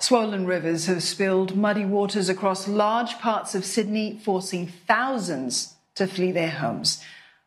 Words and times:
Swollen 0.00 0.46
rivers 0.46 0.86
have 0.86 1.02
spilled 1.02 1.56
muddy 1.56 1.84
waters 1.84 2.30
across 2.30 2.66
large 2.66 3.18
parts 3.18 3.54
of 3.54 3.66
Sydney, 3.66 4.18
forcing 4.24 4.66
thousands 4.66 5.74
to 5.94 6.06
flee 6.06 6.32
their 6.32 6.50
homes. 6.50 7.04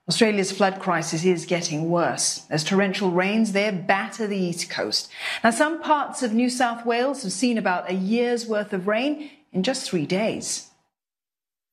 Australia's 0.08 0.52
flood 0.52 0.80
crisis 0.80 1.26
is 1.26 1.46
getting 1.46 1.90
worse 1.90 2.46
as 2.52 2.64
torrential 2.64 3.10
rains 3.10 3.54
there 3.54 3.72
batter 3.72 4.28
the 4.28 4.38
east 4.38 4.70
coast. 4.70 5.10
Now, 5.44 5.50
some 5.50 5.82
parts 5.82 6.22
of 6.22 6.34
New 6.34 6.50
South 6.50 6.86
Wales 6.86 7.24
have 7.24 7.32
seen 7.32 7.58
about 7.58 7.90
a 7.90 7.96
year's 7.96 8.46
worth 8.46 8.72
of 8.72 8.88
rain 8.88 9.32
in 9.52 9.64
just 9.64 9.90
three 9.90 10.06
days. 10.06 10.70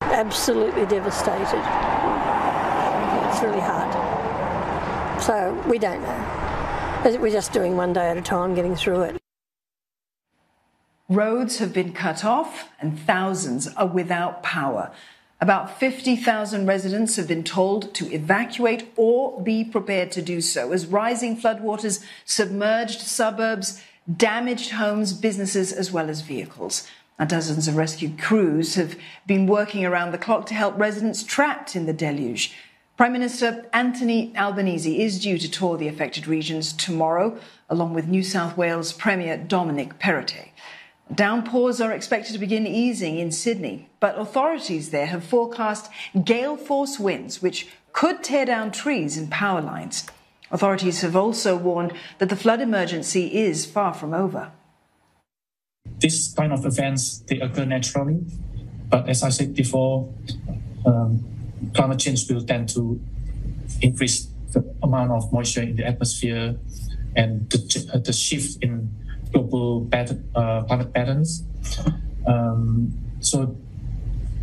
Absolutely 0.01 0.87
devastated. 0.87 1.63
It's 3.29 3.43
really 3.43 3.61
hard. 3.61 3.93
So 5.23 5.53
we 5.69 5.79
don't 5.79 6.01
know. 6.01 7.19
We're 7.21 7.31
just 7.31 7.53
doing 7.53 7.77
one 7.77 7.93
day 7.93 8.09
at 8.09 8.17
a 8.17 8.23
time, 8.23 8.55
getting 8.55 8.77
through 8.77 9.03
it. 9.03 9.21
Roads 11.11 11.59
have 11.59 11.73
been 11.73 11.93
cut 11.93 12.25
off 12.25 12.69
and 12.79 12.97
thousands 12.97 13.67
are 13.75 13.89
without 13.89 14.45
power. 14.45 14.93
About 15.41 15.81
50,000 15.81 16.67
residents 16.67 17.17
have 17.17 17.27
been 17.27 17.43
told 17.43 17.93
to 17.95 18.15
evacuate 18.15 18.93
or 18.95 19.43
be 19.43 19.65
prepared 19.65 20.13
to 20.13 20.23
do 20.23 20.41
so 20.41 20.71
as 20.71 20.87
rising 20.87 21.37
floodwaters 21.37 22.01
submerged 22.25 23.01
suburbs, 23.01 23.83
damaged 24.17 24.71
homes, 24.71 25.13
businesses, 25.13 25.73
as 25.73 25.91
well 25.91 26.09
as 26.09 26.21
vehicles. 26.21 26.87
Dozens 27.27 27.67
of 27.67 27.75
rescue 27.75 28.17
crews 28.17 28.77
have 28.77 28.97
been 29.27 29.49
working 29.49 29.85
around 29.85 30.13
the 30.13 30.19
clock 30.19 30.47
to 30.47 30.55
help 30.55 30.79
residents 30.79 31.25
trapped 31.25 31.75
in 31.75 31.87
the 31.87 31.93
deluge. 31.93 32.55
Prime 32.97 33.13
Minister 33.13 33.67
Anthony 33.73 34.33
Albanese 34.37 35.03
is 35.03 35.21
due 35.21 35.39
to 35.39 35.51
tour 35.51 35.77
the 35.77 35.89
affected 35.89 36.29
regions 36.29 36.73
tomorrow, 36.73 37.37
along 37.69 37.95
with 37.95 38.07
New 38.07 38.23
South 38.23 38.57
Wales 38.57 38.93
Premier 38.93 39.37
Dominic 39.37 39.99
Perrottet. 39.99 40.51
Downpours 41.15 41.81
are 41.81 41.93
expected 41.93 42.33
to 42.35 42.39
begin 42.39 42.67
easing 42.67 43.19
in 43.19 43.33
Sydney, 43.33 43.89
but 43.99 44.19
authorities 44.19 44.91
there 44.91 45.07
have 45.07 45.25
forecast 45.25 45.91
gale 46.25 46.57
force 46.57 47.01
winds 47.01 47.43
which 47.43 47.69
could 47.93 48.23
tear 48.23 48.45
down 48.45 48.71
trees 48.71 49.17
and 49.17 49.31
power 49.31 49.61
lines. 49.61 50.07
Authorities 50.53 51.01
have 51.01 51.17
also 51.17 51.57
warned 51.57 51.93
that 52.19 52.29
the 52.29 52.37
flood 52.37 52.61
emergency 52.61 53.41
is 53.41 53.67
far 53.67 53.93
from 53.93 54.15
over. 54.15 54.53
This 55.99 56.33
kind 56.33 56.53
of 56.53 56.65
events 56.65 57.19
they 57.29 57.41
occur 57.41 57.65
naturally, 57.65 58.21
but 58.89 59.09
as 59.09 59.23
I 59.23 59.31
said 59.31 59.55
before, 59.55 60.13
um, 60.87 61.25
climate 61.75 61.99
change 61.99 62.31
will 62.31 62.43
tend 62.43 62.69
to 62.71 63.01
increase 63.83 64.29
the 64.53 64.65
amount 64.83 65.11
of 65.11 65.33
moisture 65.33 65.63
in 65.63 65.77
the 65.77 65.87
atmosphere 65.87 66.57
and 67.17 67.51
the, 67.51 68.03
the 68.05 68.13
shift 68.13 68.63
in 68.63 68.91
global 69.33 69.87
pattern, 69.91 70.29
uh, 70.35 70.63
climate 70.65 70.93
patterns. 70.93 71.45
Um, 72.27 72.93
so 73.21 73.57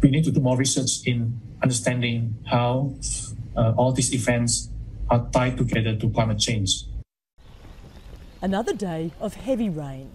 we 0.02 0.10
need 0.10 0.24
to 0.26 0.32
do 0.32 0.40
more 0.40 0.58
research 0.58 1.06
in 1.06 1.40
understanding 1.62 2.36
how 2.46 2.94
uh, 3.56 3.74
all 3.78 3.92
these 3.92 4.14
events 4.14 4.70
are 5.10 5.28
tied 5.32 5.58
together 5.58 5.96
to 5.96 6.10
climate 6.10 6.40
change. 6.40 6.84
Another 8.42 8.74
day 8.74 9.12
of 9.20 9.34
heavy 9.36 9.70
rain. 9.70 10.12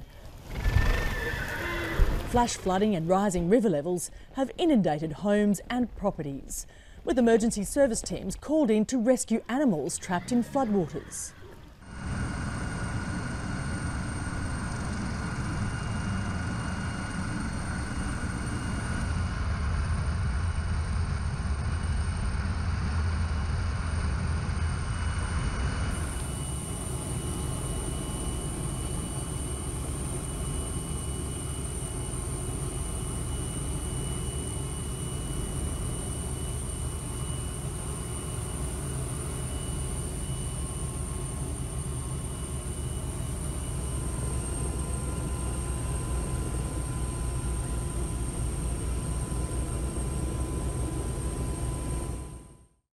Flash 2.29 2.57
flooding 2.57 2.95
and 2.95 3.09
rising 3.09 3.49
river 3.49 3.69
levels 3.69 4.11
have 4.35 4.51
inundated 4.57 5.13
homes 5.13 5.61
and 5.69 5.95
properties, 5.97 6.67
with 7.05 7.19
emergency 7.19 7.65
service 7.65 8.01
teams 8.01 8.37
called 8.37 8.71
in 8.71 8.85
to 8.87 8.99
rescue 8.99 9.43
animals 9.49 9.99
trapped 9.99 10.33
in 10.33 10.43
floodwaters. 10.43 11.33